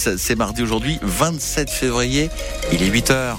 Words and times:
C'est 0.00 0.36
mardi 0.36 0.62
aujourd'hui, 0.62 1.00
27 1.02 1.68
février, 1.70 2.30
il 2.70 2.84
est 2.84 2.88
8h. 2.88 3.34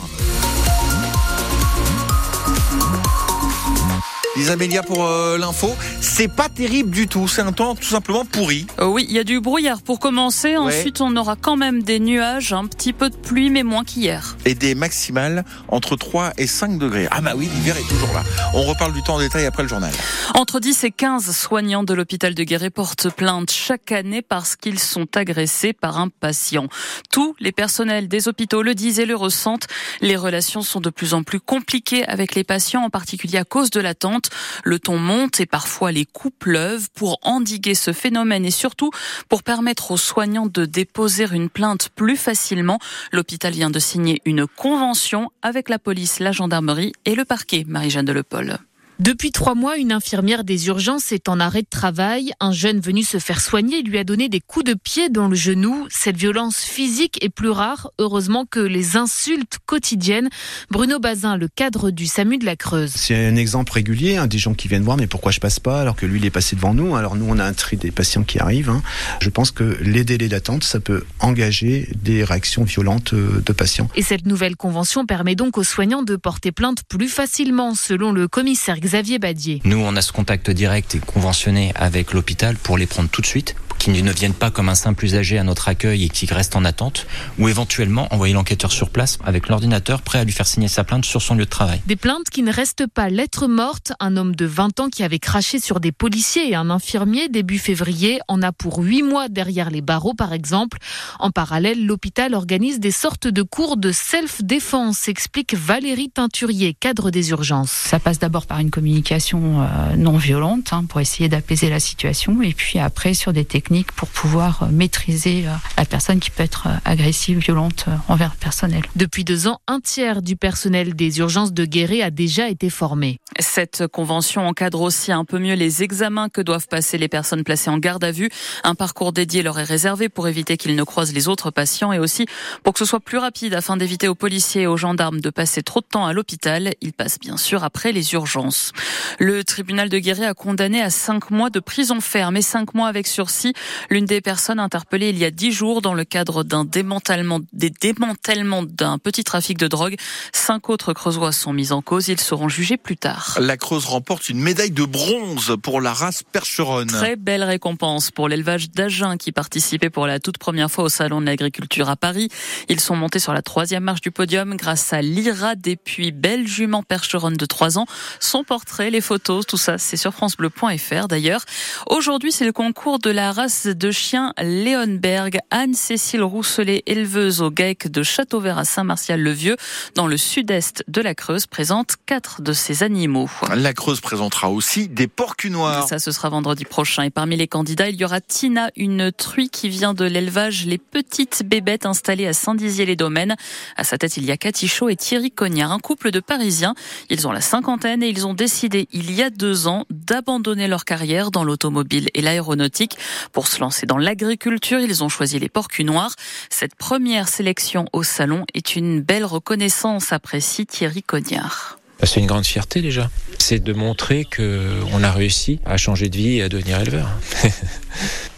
Isamélia 4.37 4.83
pour 4.83 5.05
euh, 5.05 5.39
l'info, 5.39 5.75
c'est 6.01 6.27
pas 6.27 6.49
terrible 6.49 6.91
du 6.91 7.07
tout, 7.07 7.27
c'est 7.27 7.41
un 7.41 7.51
temps 7.51 7.73
tout 7.73 7.89
simplement 7.89 8.25
pourri. 8.25 8.67
Euh, 8.79 8.85
oui, 8.85 9.05
il 9.09 9.15
y 9.15 9.19
a 9.19 9.23
du 9.23 9.39
brouillard 9.41 9.81
pour 9.81 9.99
commencer, 9.99 10.55
ensuite 10.55 11.01
on 11.01 11.15
aura 11.17 11.35
quand 11.35 11.57
même 11.57 11.81
des 11.81 11.99
nuages, 11.99 12.53
un 12.53 12.67
petit 12.67 12.93
peu 12.93 13.09
de 13.09 13.15
pluie 13.15 13.49
mais 13.49 13.63
moins 13.63 13.83
qu'hier. 13.83 14.37
Et 14.45 14.53
des 14.53 14.75
maximales 14.75 15.43
entre 15.67 15.95
3 15.95 16.33
et 16.37 16.45
5 16.45 16.77
degrés. 16.77 17.07
Ah 17.09 17.21
bah 17.21 17.33
oui, 17.35 17.49
l'hiver 17.55 17.75
est 17.75 17.89
toujours 17.89 18.13
là. 18.13 18.23
On 18.53 18.61
reparle 18.61 18.93
du 18.93 19.01
temps 19.01 19.15
en 19.15 19.19
détail 19.19 19.45
après 19.45 19.63
le 19.63 19.69
journal. 19.69 19.91
Entre 20.35 20.59
10 20.59 20.83
et 20.83 20.91
15 20.91 21.35
soignants 21.35 21.83
de 21.83 21.93
l'hôpital 21.95 22.35
de 22.35 22.43
Guéret 22.43 22.69
portent 22.69 23.09
plainte 23.09 23.49
chaque 23.49 23.91
année 23.91 24.21
parce 24.21 24.55
qu'ils 24.55 24.79
sont 24.79 25.07
agressés 25.15 25.73
par 25.73 25.97
un 25.97 26.09
patient. 26.09 26.67
Tous 27.11 27.35
les 27.39 27.51
personnels 27.51 28.07
des 28.07 28.27
hôpitaux 28.27 28.61
le 28.61 28.75
disent 28.75 28.99
et 28.99 29.05
le 29.05 29.15
ressentent. 29.15 29.67
Les 30.01 30.15
relations 30.15 30.61
sont 30.61 30.81
de 30.81 30.91
plus 30.91 31.15
en 31.15 31.23
plus 31.23 31.39
compliquées 31.39 32.05
avec 32.05 32.35
les 32.35 32.43
patients, 32.43 32.83
en 32.83 32.89
particulier 32.91 33.39
à 33.39 33.43
cause 33.43 33.71
de 33.71 33.79
l'attente. 33.79 34.18
Le 34.63 34.79
ton 34.79 34.97
monte 34.97 35.39
et 35.39 35.45
parfois 35.45 35.91
les 35.91 36.05
coups 36.05 36.35
pleuvent 36.39 36.89
pour 36.93 37.19
endiguer 37.21 37.75
ce 37.75 37.93
phénomène 37.93 38.45
et 38.45 38.51
surtout 38.51 38.91
pour 39.27 39.43
permettre 39.43 39.91
aux 39.91 39.97
soignants 39.97 40.47
de 40.47 40.65
déposer 40.65 41.27
une 41.31 41.49
plainte 41.49 41.89
plus 41.95 42.17
facilement. 42.17 42.79
L'hôpital 43.11 43.53
vient 43.53 43.69
de 43.69 43.79
signer 43.79 44.21
une 44.25 44.47
convention 44.47 45.31
avec 45.41 45.69
la 45.69 45.79
police, 45.79 46.19
la 46.19 46.31
gendarmerie 46.31 46.93
et 47.05 47.15
le 47.15 47.25
parquet, 47.25 47.65
Marie-Jeanne 47.67 48.05
Delepol. 48.05 48.59
Depuis 48.99 49.31
trois 49.31 49.55
mois, 49.55 49.77
une 49.77 49.93
infirmière 49.93 50.43
des 50.43 50.67
urgences 50.67 51.13
est 51.13 51.29
en 51.29 51.39
arrêt 51.39 51.61
de 51.61 51.69
travail. 51.69 52.33
Un 52.41 52.51
jeune 52.51 52.81
venu 52.81 53.01
se 53.03 53.17
faire 53.17 53.39
soigner 53.39 53.81
lui 53.81 53.97
a 53.97 54.03
donné 54.03 54.27
des 54.27 54.41
coups 54.41 54.65
de 54.65 54.73
pied 54.73 55.07
dans 55.07 55.29
le 55.29 55.37
genou. 55.37 55.87
Cette 55.89 56.17
violence 56.17 56.57
physique 56.57 57.17
est 57.23 57.29
plus 57.29 57.49
rare, 57.49 57.91
heureusement, 57.97 58.43
que 58.45 58.59
les 58.59 58.97
insultes 58.97 59.59
quotidiennes. 59.65 60.27
Bruno 60.69 60.99
Bazin, 60.99 61.37
le 61.37 61.47
cadre 61.47 61.91
du 61.91 62.07
SAMU 62.07 62.39
de 62.39 62.45
la 62.45 62.57
Creuse. 62.57 62.91
C'est 62.93 63.25
un 63.25 63.37
exemple 63.37 63.71
régulier, 63.71 64.17
hein, 64.17 64.27
des 64.27 64.37
gens 64.37 64.53
qui 64.53 64.67
viennent 64.67 64.83
voir, 64.83 64.97
mais 64.97 65.07
pourquoi 65.07 65.31
je 65.31 65.39
passe 65.39 65.61
pas 65.61 65.79
alors 65.79 65.95
que 65.95 66.05
lui 66.05 66.19
il 66.19 66.25
est 66.25 66.29
passé 66.29 66.57
devant 66.57 66.73
nous. 66.73 66.97
Alors 66.97 67.15
nous 67.15 67.25
on 67.25 67.39
a 67.39 67.45
un 67.45 67.53
tri 67.53 67.77
des 67.77 67.91
patients 67.91 68.23
qui 68.23 68.37
arrivent. 68.37 68.69
Hein. 68.69 68.81
Je 69.21 69.29
pense 69.29 69.51
que 69.51 69.77
les 69.81 70.03
délais 70.03 70.27
d'attente, 70.27 70.65
ça 70.65 70.81
peut 70.81 71.05
engager 71.21 71.87
des 72.03 72.25
réactions 72.25 72.65
violentes 72.65 73.13
euh, 73.13 73.41
de 73.45 73.53
patients. 73.53 73.87
Et 73.95 74.01
cette 74.01 74.25
nouvelle 74.25 74.57
convention 74.57 75.05
permet 75.05 75.35
donc 75.35 75.57
aux 75.57 75.63
soignants 75.63 76.03
de 76.03 76.17
porter 76.17 76.51
plainte 76.51 76.83
plus 76.89 77.07
facilement, 77.07 77.75
selon 77.75 78.11
le 78.11 78.27
commissaire 78.27 78.81
Xavier 78.89 79.19
Badier. 79.19 79.61
Nous, 79.65 79.77
on 79.77 79.95
a 79.95 80.01
ce 80.01 80.11
contact 80.11 80.49
direct 80.49 80.95
et 80.95 80.99
conventionné 80.99 81.71
avec 81.75 82.11
l'hôpital 82.11 82.55
pour 82.55 82.75
les 82.75 82.87
prendre 82.87 83.07
tout 83.07 83.21
de 83.21 83.27
suite 83.27 83.55
qui 83.79 83.89
ne 83.91 84.11
viennent 84.11 84.33
pas 84.33 84.51
comme 84.51 84.67
un 84.67 84.75
simple 84.75 85.05
usager 85.05 85.39
à 85.39 85.43
notre 85.43 85.69
accueil 85.69 86.03
et 86.03 86.09
qui 86.09 86.25
restent 86.25 86.57
en 86.57 86.65
attente, 86.65 87.07
ou 87.39 87.47
éventuellement 87.47 88.13
envoyer 88.13 88.33
l'enquêteur 88.33 88.73
sur 88.73 88.89
place 88.89 89.17
avec 89.23 89.47
l'ordinateur 89.47 90.01
prêt 90.01 90.19
à 90.19 90.25
lui 90.25 90.33
faire 90.33 90.45
signer 90.45 90.67
sa 90.67 90.83
plainte 90.83 91.05
sur 91.05 91.21
son 91.21 91.35
lieu 91.35 91.45
de 91.45 91.49
travail. 91.49 91.81
Des 91.87 91.95
plaintes 91.95 92.29
qui 92.29 92.43
ne 92.43 92.51
restent 92.51 92.87
pas 92.87 93.09
lettres 93.09 93.47
mortes. 93.47 93.93
Un 94.01 94.17
homme 94.17 94.35
de 94.35 94.45
20 94.45 94.81
ans 94.81 94.89
qui 94.89 95.03
avait 95.03 95.19
craché 95.19 95.59
sur 95.59 95.79
des 95.79 95.93
policiers 95.93 96.49
et 96.49 96.55
un 96.55 96.69
infirmier 96.69 97.29
début 97.29 97.57
février 97.57 98.19
en 98.27 98.41
a 98.41 98.51
pour 98.51 98.79
8 98.79 99.01
mois 99.03 99.29
derrière 99.29 99.69
les 99.69 99.81
barreaux 99.81 100.13
par 100.13 100.33
exemple. 100.33 100.77
En 101.19 101.31
parallèle, 101.31 101.85
l'hôpital 101.85 102.33
organise 102.33 102.79
des 102.81 102.91
sortes 102.91 103.27
de 103.27 103.41
cours 103.43 103.77
de 103.77 103.93
self-défense, 103.93 105.07
explique 105.07 105.53
Valérie 105.53 106.09
Teinturier, 106.09 106.73
cadre 106.73 107.11
des 107.11 107.29
urgences. 107.29 107.71
Ça 107.71 107.99
passe 107.99 108.19
d'abord 108.19 108.45
par 108.45 108.59
une 108.59 108.71
communication 108.71 109.61
euh, 109.61 109.95
non 109.95 110.17
violente 110.17 110.73
hein, 110.73 110.83
pour 110.87 110.99
essayer 110.99 111.29
d'apaiser 111.29 111.69
la 111.69 111.79
situation 111.79 112.41
et 112.41 112.53
puis 112.53 112.77
après 112.79 113.13
sur 113.13 113.31
des 113.31 113.45
techniques 113.45 113.68
pour 113.95 114.07
pouvoir 114.07 114.63
euh, 114.63 114.67
maîtriser 114.71 115.45
euh, 115.45 115.51
la 115.77 115.85
personne 115.85 116.19
qui 116.19 116.31
peut 116.31 116.41
être 116.41 116.67
euh, 116.67 116.75
agressive, 116.85 117.37
violente 117.37 117.85
envers 118.07 118.31
le 118.33 118.39
personnel. 118.39 118.81
Depuis 118.95 119.23
deux 119.23 119.47
ans, 119.47 119.59
un 119.67 119.79
tiers 119.79 120.23
du 120.23 120.35
personnel 120.35 120.95
des 120.95 121.19
urgences 121.19 121.53
de 121.53 121.65
Guéret 121.65 122.01
a 122.01 122.09
déjà 122.09 122.49
été 122.49 122.71
formé. 122.71 123.19
Cette 123.39 123.85
convention 123.87 124.47
encadre 124.47 124.81
aussi 124.81 125.11
un 125.11 125.23
peu 125.23 125.37
mieux 125.37 125.53
les 125.53 125.83
examens 125.83 126.29
que 126.29 126.41
doivent 126.41 126.67
passer 126.67 126.97
les 126.97 127.07
personnes 127.07 127.43
placées 127.43 127.69
en 127.69 127.77
garde 127.77 128.03
à 128.03 128.11
vue. 128.11 128.29
Un 128.63 128.73
parcours 128.73 129.13
dédié 129.13 129.43
leur 129.43 129.59
est 129.59 129.63
réservé 129.63 130.09
pour 130.09 130.27
éviter 130.27 130.57
qu'ils 130.57 130.75
ne 130.75 130.83
croisent 130.83 131.13
les 131.13 131.27
autres 131.27 131.51
patients 131.51 131.93
et 131.93 131.99
aussi 131.99 132.25
pour 132.63 132.73
que 132.73 132.79
ce 132.79 132.85
soit 132.85 132.99
plus 132.99 133.19
rapide 133.19 133.53
afin 133.53 133.77
d'éviter 133.77 134.07
aux 134.07 134.15
policiers 134.15 134.63
et 134.63 134.67
aux 134.67 134.77
gendarmes 134.77 135.21
de 135.21 135.29
passer 135.29 135.61
trop 135.61 135.81
de 135.81 135.85
temps 135.85 136.07
à 136.07 136.13
l'hôpital. 136.13 136.73
Ils 136.81 136.93
passent 136.93 137.19
bien 137.19 137.37
sûr 137.37 137.63
après 137.63 137.91
les 137.91 138.13
urgences. 138.13 138.71
Le 139.19 139.43
tribunal 139.43 139.89
de 139.89 139.99
Guéret 139.99 140.25
a 140.25 140.33
condamné 140.33 140.81
à 140.81 140.89
cinq 140.89 141.29
mois 141.29 141.51
de 141.51 141.59
prison 141.59 142.01
ferme 142.01 142.35
et 142.35 142.41
cinq 142.41 142.73
mois 142.73 142.87
avec 142.87 143.05
sursis 143.05 143.53
L'une 143.89 144.05
des 144.05 144.21
personnes 144.21 144.59
interpellées 144.59 145.09
il 145.09 145.17
y 145.17 145.25
a 145.25 145.31
dix 145.31 145.51
jours 145.51 145.81
dans 145.81 145.93
le 145.93 146.03
cadre 146.03 146.43
d'un 146.43 146.65
démantèlement, 146.65 147.39
des 147.53 147.69
démantèlements 147.69 148.63
d'un 148.63 148.97
petit 148.97 149.23
trafic 149.23 149.57
de 149.57 149.67
drogue. 149.67 149.95
Cinq 150.33 150.69
autres 150.69 150.93
Creusois 150.93 151.31
sont 151.31 151.53
mis 151.53 151.71
en 151.71 151.81
cause. 151.81 152.07
Ils 152.07 152.19
seront 152.19 152.49
jugés 152.49 152.77
plus 152.77 152.97
tard. 152.97 153.37
La 153.39 153.57
Creuse 153.57 153.85
remporte 153.85 154.29
une 154.29 154.39
médaille 154.39 154.71
de 154.71 154.85
bronze 154.85 155.55
pour 155.61 155.81
la 155.81 155.93
race 155.93 156.23
percheronne. 156.23 156.87
Très 156.87 157.15
belle 157.15 157.43
récompense 157.43 158.11
pour 158.11 158.27
l'élevage 158.27 158.69
d'Agen 158.71 159.17
qui 159.17 159.31
participait 159.31 159.89
pour 159.89 160.07
la 160.07 160.19
toute 160.19 160.37
première 160.37 160.69
fois 160.69 160.85
au 160.85 160.89
Salon 160.89 161.21
de 161.21 161.25
l'agriculture 161.25 161.89
à 161.89 161.95
Paris. 161.95 162.29
Ils 162.67 162.79
sont 162.79 162.95
montés 162.95 163.19
sur 163.19 163.33
la 163.33 163.41
troisième 163.41 163.83
marche 163.83 164.01
du 164.01 164.11
podium 164.11 164.55
grâce 164.55 164.93
à 164.93 165.01
l'IRA 165.01 165.55
des 165.55 165.75
puits 165.75 166.11
belle 166.11 166.47
jument 166.47 166.83
percheronne 166.83 167.37
de 167.37 167.45
trois 167.45 167.77
ans. 167.77 167.85
Son 168.19 168.43
portrait, 168.43 168.89
les 168.89 169.01
photos, 169.01 169.45
tout 169.45 169.57
ça, 169.57 169.77
c'est 169.77 169.97
sur 169.97 170.13
francebleu.fr 170.13 171.07
d'ailleurs. 171.07 171.43
Aujourd'hui, 171.87 172.31
c'est 172.31 172.45
le 172.45 172.51
concours 172.51 172.99
de 172.99 173.09
la 173.09 173.31
race 173.31 173.48
de 173.49 173.89
chiens 173.89 174.33
Léonberg. 174.39 175.39
Anne-Cécile 175.49 176.21
Rousselet, 176.21 176.83
éleveuse 176.85 177.41
au 177.41 177.49
GAEC 177.49 177.87
de 177.89 178.03
Châteauvert 178.03 178.59
à 178.59 178.63
Saint-Martial-le-Vieux, 178.63 179.57
dans 179.95 180.05
le 180.05 180.17
sud-est 180.17 180.83
de 180.87 181.01
la 181.01 181.15
Creuse, 181.15 181.47
présente 181.47 181.95
quatre 182.05 182.43
de 182.43 182.53
ces 182.53 182.83
animaux. 182.83 183.29
La 183.55 183.73
Creuse 183.73 184.01
présentera 184.01 184.51
aussi 184.51 184.87
des 184.87 185.07
porcs-noirs. 185.07 185.87
Ça, 185.87 185.97
ce 185.97 186.11
sera 186.11 186.29
vendredi 186.29 186.63
prochain. 186.63 187.03
Et 187.03 187.09
parmi 187.09 187.37
les 187.37 187.47
candidats, 187.47 187.89
il 187.89 187.95
y 187.95 188.05
aura 188.05 188.21
Tina, 188.21 188.69
une 188.75 189.11
truie 189.11 189.49
qui 189.49 189.67
vient 189.67 189.95
de 189.95 190.05
l'élevage 190.05 190.67
Les 190.67 190.77
Petites 190.77 191.41
Bébêtes 191.43 191.87
installées 191.87 192.27
à 192.27 192.33
Saint-Dizier-les-Domaines. 192.33 193.35
À 193.77 193.83
sa 193.83 193.97
tête, 193.97 194.17
il 194.17 194.25
y 194.25 194.31
a 194.31 194.37
Cathy 194.37 194.67
Chaud 194.67 194.89
et 194.89 194.95
Thierry 194.95 195.31
Cognard, 195.31 195.71
un 195.71 195.79
couple 195.79 196.11
de 196.11 196.19
Parisiens. 196.19 196.75
Ils 197.09 197.27
ont 197.27 197.31
la 197.31 197.41
cinquantaine 197.41 198.03
et 198.03 198.09
ils 198.09 198.27
ont 198.27 198.35
décidé, 198.35 198.87
il 198.91 199.11
y 199.11 199.23
a 199.23 199.31
deux 199.31 199.65
ans, 199.65 199.85
d'abandonner 199.89 200.67
leur 200.67 200.85
carrière 200.85 201.31
dans 201.31 201.43
l'automobile 201.43 202.09
et 202.13 202.21
l'aéronautique 202.21 202.97
pour 203.31 203.38
se 203.47 203.59
lancer 203.59 203.85
dans 203.85 203.97
l'agriculture. 203.97 204.79
Ils 204.79 205.03
ont 205.03 205.09
choisi 205.09 205.39
les 205.39 205.49
porcus 205.49 205.85
noirs. 205.85 206.15
Cette 206.49 206.75
première 206.75 207.27
sélection 207.27 207.85
au 207.93 208.03
salon 208.03 208.45
est 208.53 208.75
une 208.75 209.01
belle 209.01 209.25
reconnaissance, 209.25 210.11
apprécie 210.13 210.65
Thierry 210.65 211.03
Cognard. 211.03 211.79
Bah, 211.99 212.07
c'est 212.07 212.19
une 212.19 212.27
grande 212.27 212.45
fierté 212.45 212.81
déjà. 212.81 213.09
C'est 213.39 213.59
de 213.59 213.73
montrer 213.73 214.25
qu'on 214.25 215.03
a 215.03 215.11
réussi 215.11 215.59
à 215.65 215.77
changer 215.77 216.09
de 216.09 216.15
vie 216.15 216.37
et 216.37 216.43
à 216.43 216.49
devenir 216.49 216.79
éleveur. 216.79 217.09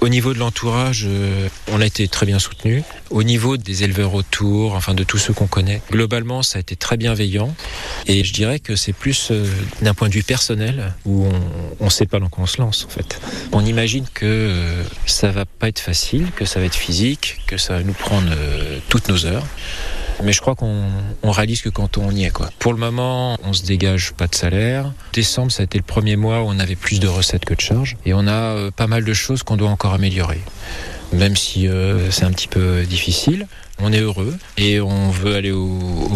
Au 0.02 0.10
niveau 0.10 0.34
de 0.34 0.40
l'entourage, 0.40 1.06
euh, 1.08 1.48
on 1.72 1.80
a 1.80 1.86
été 1.86 2.08
très 2.08 2.26
bien 2.26 2.40
soutenu. 2.40 2.82
Au 3.12 3.22
niveau 3.22 3.56
des 3.58 3.84
éleveurs 3.84 4.16
autour, 4.16 4.74
enfin 4.74 4.96
de 4.96 5.04
tous 5.04 5.20
ceux 5.20 5.32
qu'on 5.32 5.46
connaît, 5.46 5.80
globalement, 5.92 6.42
ça 6.42 6.58
a 6.58 6.60
été 6.62 6.76
très 6.76 6.98
bienveillant. 6.98 7.54
Et 8.08 8.24
je 8.24 8.34
dirais 8.34 8.58
que 8.58 8.76
c'est 8.76 8.94
plus 8.94 9.30
euh, 9.30 9.46
d'un 9.84 9.94
point 9.94 10.10
de 10.10 10.16
vue 10.16 10.24
personnel 10.24 10.96
où 11.06 11.28
on 11.80 11.86
ne 11.86 11.90
sait 11.92 12.08
pas 12.08 12.20
dans 12.20 12.30
quoi 12.30 12.46
on 12.46 12.48
se 12.48 12.60
lance 12.60 12.84
en 12.84 12.90
fait. 12.90 13.22
On 13.52 13.64
imagine 13.64 14.06
que 14.12 14.26
euh, 14.26 14.84
ça 15.06 15.30
va 15.30 15.46
pas 15.46 15.68
être 15.68 15.80
facile, 15.80 16.32
que 16.36 16.46
ça 16.46 16.60
va 16.60 16.66
être 16.66 16.74
physique, 16.74 17.38
que 17.46 17.58
ça 17.58 17.76
va 17.76 17.84
nous 17.84 17.94
prendre 17.94 18.32
toutes 18.90 19.08
nos 19.08 19.28
heures. 19.28 19.46
Mais 20.24 20.34
je 20.34 20.42
crois 20.42 20.56
qu'on 20.56 20.86
réalise 21.24 21.62
que 21.62 21.70
quand 21.70 21.98
on 21.98 22.12
y 22.12 22.26
est, 22.26 22.30
quoi. 22.30 22.50
Pour 22.59 22.74
le 22.74 22.80
moment, 22.80 23.38
on 23.44 23.54
se 23.54 23.64
dégage 23.64 24.14
pas 24.14 24.28
de 24.28 24.36
salaire. 24.36 24.94
Décembre, 25.14 25.52
ça 25.52 25.62
a 25.62 25.64
été 25.64 25.78
le 25.78 25.84
premier 25.84 26.16
mois 26.16 26.42
où 26.42 26.46
on 26.48 26.59
avait 26.59 26.76
plus 26.76 27.00
de 27.00 27.08
recettes 27.08 27.46
que 27.46 27.54
de 27.54 27.62
charges. 27.62 27.98
Et 28.06 28.14
on 28.14 28.28
a 28.28 28.32
euh, 28.32 28.72
pas 28.72 28.88
mal 28.88 29.04
de 29.04 29.14
choses 29.14 29.44
qu'on 29.44 29.58
doit 29.58 29.70
encore 29.70 29.94
améliorer. 29.94 30.42
Même 31.14 31.36
si 31.36 31.68
euh, 31.68 32.12
c'est 32.12 32.26
un 32.26 32.32
petit 32.32 32.48
peu 32.48 32.84
difficile, 32.84 33.48
on 33.80 33.92
est 33.92 34.00
heureux 34.00 34.38
et 34.58 34.79
on 34.79 35.09
veut 35.09 35.35
aller 35.35 35.52
au 35.52 35.68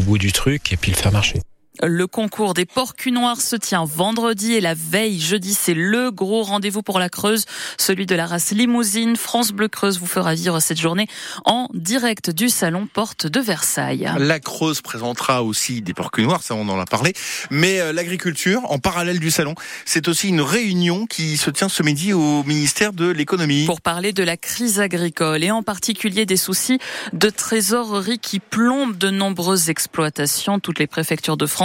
bout 0.05 0.17
du 0.17 0.31
truc 0.31 0.71
et 0.71 0.77
puis 0.77 0.91
le 0.91 0.97
faire 0.97 1.11
marcher. 1.11 1.41
Le 1.83 2.07
concours 2.07 2.53
des 2.53 2.65
porcs 2.65 2.95
noirs 3.11 3.41
se 3.41 3.55
tient 3.55 3.83
vendredi 3.83 4.53
et 4.53 4.61
la 4.61 4.73
veille, 4.73 5.19
jeudi, 5.19 5.53
c'est 5.53 5.73
le 5.73 6.09
gros 6.09 6.43
rendez-vous 6.43 6.81
pour 6.81 6.99
la 6.99 7.09
Creuse, 7.09 7.45
celui 7.77 8.05
de 8.05 8.15
la 8.15 8.25
race 8.25 8.51
limousine. 8.51 9.17
France 9.17 9.51
Bleu 9.51 9.67
Creuse 9.67 9.99
vous 9.99 10.07
fera 10.07 10.33
vivre 10.35 10.59
cette 10.61 10.79
journée 10.79 11.07
en 11.43 11.67
direct 11.73 12.29
du 12.29 12.49
salon 12.49 12.87
Porte 12.91 13.27
de 13.27 13.39
Versailles. 13.41 14.09
La 14.17 14.39
Creuse 14.39 14.81
présentera 14.81 15.43
aussi 15.43 15.81
des 15.81 15.93
porcs 15.93 16.17
noirs, 16.19 16.43
ça 16.43 16.55
on 16.55 16.67
en 16.69 16.79
a 16.79 16.85
parlé, 16.85 17.13
mais 17.49 17.81
euh, 17.81 17.91
l'agriculture, 17.91 18.61
en 18.71 18.79
parallèle 18.79 19.19
du 19.19 19.29
salon, 19.29 19.55
c'est 19.85 20.07
aussi 20.07 20.29
une 20.29 20.41
réunion 20.41 21.05
qui 21.05 21.35
se 21.35 21.49
tient 21.49 21.69
ce 21.69 21.83
midi 21.83 22.13
au 22.13 22.43
ministère 22.43 22.93
de 22.93 23.09
l'économie. 23.09 23.65
Pour 23.65 23.81
parler 23.81 24.13
de 24.13 24.23
la 24.23 24.37
crise 24.37 24.79
agricole 24.79 25.43
et 25.43 25.51
en 25.51 25.61
particulier 25.61 26.25
des 26.25 26.37
soucis 26.37 26.79
de 27.11 27.29
trésorerie 27.29 28.19
qui 28.19 28.39
plombent 28.39 28.97
de 28.97 29.09
nombreuses 29.09 29.69
exploitations, 29.69 30.59
toutes 30.59 30.79
les 30.79 30.87
préfectures 30.87 31.37
de 31.37 31.45
France 31.45 31.64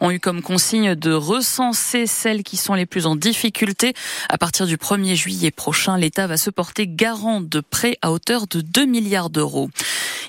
Ont 0.00 0.10
eu 0.10 0.20
comme 0.20 0.42
consigne 0.42 0.94
de 0.94 1.12
recenser 1.12 2.06
celles 2.06 2.42
qui 2.42 2.56
sont 2.56 2.74
les 2.74 2.86
plus 2.86 3.06
en 3.06 3.16
difficulté. 3.16 3.94
À 4.28 4.38
partir 4.38 4.66
du 4.66 4.76
1er 4.76 5.14
juillet 5.14 5.50
prochain, 5.50 5.96
l'État 5.96 6.26
va 6.26 6.36
se 6.36 6.50
porter 6.50 6.86
garant 6.86 7.40
de 7.40 7.60
prêts 7.60 7.96
à 8.02 8.12
hauteur 8.12 8.46
de 8.46 8.60
2 8.60 8.84
milliards 8.84 9.30
d'euros. 9.30 9.70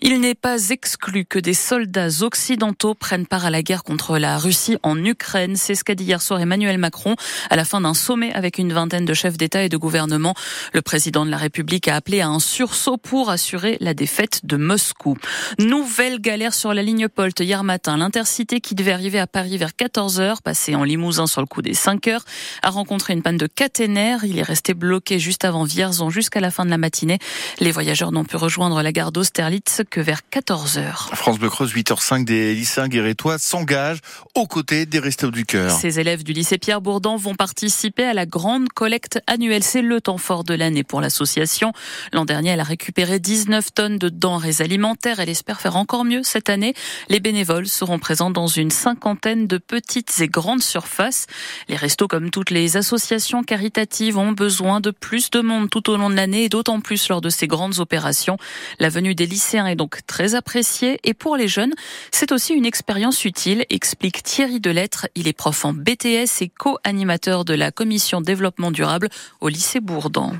Il 0.01 0.21
n'est 0.21 0.35
pas 0.35 0.69
exclu 0.69 1.25
que 1.25 1.39
des 1.39 1.53
soldats 1.53 2.21
occidentaux 2.21 2.93
prennent 2.93 3.25
part 3.25 3.45
à 3.45 3.49
la 3.49 3.61
guerre 3.61 3.83
contre 3.83 4.17
la 4.17 4.37
Russie 4.37 4.77
en 4.81 5.03
Ukraine. 5.03 5.57
C'est 5.57 5.75
ce 5.75 5.83
qu'a 5.83 5.93
dit 5.93 6.05
hier 6.05 6.21
soir 6.21 6.39
Emmanuel 6.39 6.77
Macron 6.77 7.15
à 7.49 7.57
la 7.57 7.65
fin 7.65 7.81
d'un 7.81 7.93
sommet 7.93 8.31
avec 8.33 8.59
une 8.59 8.71
vingtaine 8.71 9.03
de 9.03 9.13
chefs 9.13 9.35
d'État 9.35 9.61
et 9.61 9.67
de 9.67 9.75
gouvernement. 9.75 10.35
Le 10.73 10.81
président 10.81 11.25
de 11.25 11.31
la 11.31 11.35
République 11.35 11.89
a 11.89 11.95
appelé 11.95 12.21
à 12.21 12.29
un 12.29 12.39
sursaut 12.39 12.95
pour 12.95 13.29
assurer 13.29 13.77
la 13.81 13.93
défaite 13.93 14.45
de 14.45 14.55
Moscou. 14.55 15.17
Nouvelle 15.59 16.21
galère 16.21 16.53
sur 16.53 16.73
la 16.73 16.81
ligne 16.81 17.09
Polt 17.09 17.37
hier 17.41 17.65
matin. 17.65 17.97
L'intercité 17.97 18.61
qui 18.61 18.75
devait 18.75 18.93
arriver 18.93 19.19
à 19.19 19.27
Paris 19.27 19.57
vers 19.57 19.71
14h, 19.71 20.41
passé 20.41 20.75
en 20.75 20.85
Limousin 20.85 21.27
sur 21.27 21.41
le 21.41 21.47
coup 21.47 21.61
des 21.61 21.73
5 21.73 22.07
heures, 22.07 22.23
a 22.63 22.69
rencontré 22.69 23.11
une 23.13 23.21
panne 23.21 23.37
de 23.37 23.47
caténaire. 23.47 24.23
Il 24.23 24.39
est 24.39 24.43
resté 24.43 24.73
bloqué 24.73 25.19
juste 25.19 25.43
avant 25.43 25.65
Vierzon 25.65 26.09
jusqu'à 26.09 26.39
la 26.39 26.51
fin 26.51 26.63
de 26.63 26.69
la 26.69 26.77
matinée. 26.77 27.19
Les 27.59 27.71
voyageurs 27.71 28.13
n'ont 28.13 28.23
pu 28.23 28.37
rejoindre 28.37 28.81
la 28.81 28.93
gare 28.93 29.11
d'Austerlitz 29.11 29.81
que 29.89 29.99
vers 29.99 30.21
14h. 30.31 31.15
France 31.15 31.39
Bleu 31.39 31.49
Creuse, 31.49 31.73
8h05, 31.73 32.23
des 32.23 32.53
lycéens 32.53 32.87
guérétois 32.87 33.37
s'engagent 33.37 34.01
aux 34.35 34.45
côtés 34.45 34.85
des 34.85 34.99
Restos 34.99 35.31
du 35.31 35.45
Cœur. 35.45 35.71
Ces 35.71 35.99
élèves 35.99 36.23
du 36.23 36.33
lycée 36.33 36.57
Pierre 36.57 36.81
Bourdan 36.81 37.17
vont 37.17 37.35
participer 37.35 38.03
à 38.03 38.13
la 38.13 38.25
grande 38.25 38.69
collecte 38.69 39.19
annuelle. 39.27 39.63
C'est 39.63 39.81
le 39.81 39.99
temps 40.01 40.17
fort 40.17 40.43
de 40.43 40.53
l'année 40.53 40.83
pour 40.83 41.01
l'association. 41.01 41.73
L'an 42.13 42.25
dernier, 42.25 42.51
elle 42.51 42.59
a 42.59 42.63
récupéré 42.63 43.19
19 43.19 43.73
tonnes 43.73 43.97
de 43.97 44.09
denrées 44.09 44.61
alimentaires. 44.61 45.19
Elle 45.19 45.29
espère 45.29 45.59
faire 45.59 45.75
encore 45.75 46.05
mieux 46.05 46.21
cette 46.23 46.49
année. 46.49 46.73
Les 47.09 47.19
bénévoles 47.19 47.67
seront 47.67 47.99
présents 47.99 48.31
dans 48.31 48.47
une 48.47 48.71
cinquantaine 48.71 49.47
de 49.47 49.57
petites 49.57 50.19
et 50.21 50.27
grandes 50.27 50.63
surfaces. 50.63 51.25
Les 51.67 51.75
restos, 51.75 52.07
comme 52.07 52.29
toutes 52.29 52.51
les 52.51 52.77
associations 52.77 53.43
caritatives, 53.43 54.17
ont 54.17 54.31
besoin 54.31 54.79
de 54.79 54.91
plus 54.91 55.31
de 55.31 55.41
monde 55.41 55.69
tout 55.69 55.89
au 55.89 55.97
long 55.97 56.09
de 56.09 56.15
l'année 56.15 56.43
et 56.43 56.49
d'autant 56.49 56.79
plus 56.79 57.09
lors 57.09 57.21
de 57.21 57.29
ces 57.29 57.47
grandes 57.47 57.79
opérations. 57.79 58.37
La 58.79 58.89
venue 58.89 59.15
des 59.15 59.25
lycéens 59.25 59.65
est 59.65 59.78
donc 59.79 60.05
très 60.05 60.35
appréciée 60.35 60.99
et 61.05 61.13
pour 61.13 61.37
les 61.37 61.47
jeunes, 61.47 61.73
c'est 62.11 62.33
aussi 62.33 62.53
une 62.53 62.65
expérience 62.65 63.23
utile, 63.23 63.65
explique 63.69 64.21
Thierry 64.23 64.59
Delettre. 64.59 65.07
Il 65.15 65.27
est 65.29 65.33
prof 65.33 65.63
en 65.63 65.71
BTS 65.71 66.41
et 66.41 66.49
co-animateur 66.49 67.45
de 67.45 67.53
la 67.53 67.71
commission 67.71 68.19
développement 68.19 68.71
durable 68.71 69.07
au 69.39 69.47
lycée 69.47 69.79
Bourdan. 69.79 70.33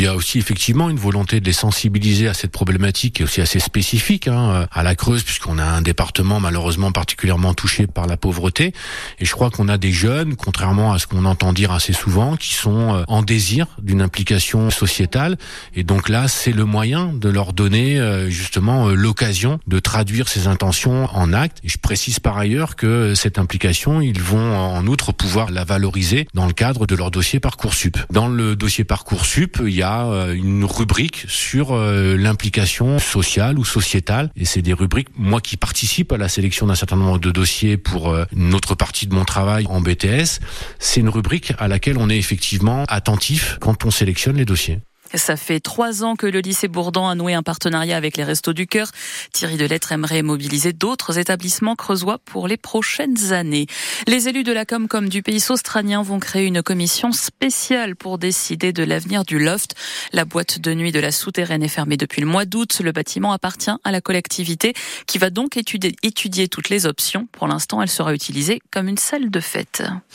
Il 0.00 0.04
y 0.04 0.06
a 0.06 0.14
aussi 0.14 0.38
effectivement 0.38 0.88
une 0.88 0.98
volonté 0.98 1.40
de 1.40 1.44
les 1.44 1.52
sensibiliser 1.52 2.26
à 2.26 2.32
cette 2.32 2.52
problématique 2.52 3.20
est 3.20 3.24
aussi 3.24 3.42
assez 3.42 3.60
spécifique 3.60 4.28
hein, 4.28 4.66
à 4.72 4.82
la 4.82 4.94
Creuse 4.94 5.24
puisqu'on 5.24 5.58
a 5.58 5.64
un 5.64 5.82
département 5.82 6.40
malheureusement 6.40 6.90
particulièrement 6.90 7.52
touché 7.52 7.86
par 7.86 8.06
la 8.06 8.16
pauvreté. 8.16 8.72
Et 9.18 9.26
je 9.26 9.32
crois 9.32 9.50
qu'on 9.50 9.68
a 9.68 9.76
des 9.76 9.92
jeunes 9.92 10.36
contrairement 10.36 10.94
à 10.94 10.98
ce 10.98 11.06
qu'on 11.06 11.26
entend 11.26 11.52
dire 11.52 11.70
assez 11.70 11.92
souvent 11.92 12.36
qui 12.36 12.54
sont 12.54 12.94
euh, 12.94 13.02
en 13.08 13.20
désir 13.20 13.66
d'une 13.82 14.00
implication 14.00 14.70
sociétale. 14.70 15.36
Et 15.74 15.84
donc 15.84 16.08
là 16.08 16.28
c'est 16.28 16.52
le 16.52 16.64
moyen 16.64 17.12
de 17.12 17.28
leur 17.28 17.52
donner 17.52 18.00
euh, 18.00 18.30
justement 18.30 18.88
euh, 18.88 18.94
l'occasion 18.94 19.60
de 19.66 19.80
traduire 19.80 20.28
ces 20.28 20.46
intentions 20.46 21.14
en 21.14 21.34
actes. 21.34 21.58
Et 21.62 21.68
je 21.68 21.76
précise 21.76 22.20
par 22.20 22.38
ailleurs 22.38 22.74
que 22.74 23.14
cette 23.14 23.38
implication 23.38 24.00
ils 24.00 24.22
vont 24.22 24.56
en 24.56 24.86
outre 24.86 25.12
pouvoir 25.12 25.50
la 25.50 25.64
valoriser 25.64 26.26
dans 26.32 26.46
le 26.46 26.54
cadre 26.54 26.86
de 26.86 26.94
leur 26.94 27.10
dossier 27.10 27.38
Parcoursup. 27.38 27.98
Dans 28.10 28.28
le 28.28 28.56
dossier 28.56 28.84
Parcoursup, 28.84 29.58
il 29.66 29.74
y 29.74 29.82
a 29.82 29.89
euh, 29.98 30.34
une 30.34 30.64
rubrique 30.64 31.24
sur 31.28 31.72
euh, 31.72 32.16
l'implication 32.16 32.98
sociale 32.98 33.58
ou 33.58 33.64
sociétale. 33.64 34.30
Et 34.36 34.44
c'est 34.44 34.62
des 34.62 34.72
rubriques, 34.72 35.08
moi 35.16 35.40
qui 35.40 35.56
participe 35.56 36.12
à 36.12 36.16
la 36.16 36.28
sélection 36.28 36.66
d'un 36.66 36.74
certain 36.74 36.96
nombre 36.96 37.18
de 37.18 37.30
dossiers 37.30 37.76
pour 37.76 38.10
euh, 38.10 38.24
une 38.34 38.54
autre 38.54 38.74
partie 38.74 39.06
de 39.06 39.14
mon 39.14 39.24
travail 39.24 39.66
en 39.68 39.80
BTS, 39.80 40.40
c'est 40.78 41.00
une 41.00 41.08
rubrique 41.08 41.52
à 41.58 41.68
laquelle 41.68 41.98
on 41.98 42.08
est 42.08 42.18
effectivement 42.18 42.84
attentif 42.88 43.58
quand 43.60 43.84
on 43.84 43.90
sélectionne 43.90 44.36
les 44.36 44.44
dossiers. 44.44 44.80
Ça 45.14 45.36
fait 45.36 45.58
trois 45.58 46.04
ans 46.04 46.14
que 46.14 46.26
le 46.26 46.38
lycée 46.38 46.68
Bourdan 46.68 47.08
a 47.08 47.14
noué 47.16 47.34
un 47.34 47.42
partenariat 47.42 47.96
avec 47.96 48.16
les 48.16 48.22
Restos 48.22 48.52
du 48.52 48.66
Cœur. 48.66 48.90
Thierry 49.32 49.56
Delettre 49.56 49.90
aimerait 49.90 50.22
mobiliser 50.22 50.72
d'autres 50.72 51.18
établissements 51.18 51.74
creusois 51.74 52.18
pour 52.24 52.46
les 52.46 52.56
prochaines 52.56 53.32
années. 53.32 53.66
Les 54.06 54.28
élus 54.28 54.44
de 54.44 54.52
la 54.52 54.64
Comcom 54.64 55.08
du 55.08 55.22
pays 55.22 55.44
australien 55.48 56.02
vont 56.02 56.20
créer 56.20 56.46
une 56.46 56.62
commission 56.62 57.10
spéciale 57.10 57.96
pour 57.96 58.18
décider 58.18 58.72
de 58.72 58.84
l'avenir 58.84 59.24
du 59.24 59.40
loft. 59.40 59.74
La 60.12 60.24
boîte 60.24 60.60
de 60.60 60.74
nuit 60.74 60.92
de 60.92 61.00
la 61.00 61.10
souterraine 61.10 61.62
est 61.64 61.68
fermée 61.68 61.96
depuis 61.96 62.20
le 62.20 62.28
mois 62.28 62.44
d'août. 62.44 62.80
Le 62.82 62.92
bâtiment 62.92 63.32
appartient 63.32 63.70
à 63.82 63.90
la 63.90 64.00
collectivité 64.00 64.74
qui 65.06 65.18
va 65.18 65.30
donc 65.30 65.56
étudier 65.56 66.48
toutes 66.48 66.68
les 66.68 66.86
options. 66.86 67.26
Pour 67.32 67.48
l'instant, 67.48 67.82
elle 67.82 67.90
sera 67.90 68.14
utilisée 68.14 68.60
comme 68.70 68.86
une 68.86 68.98
salle 68.98 69.30
de 69.30 69.40
fête. 69.40 69.82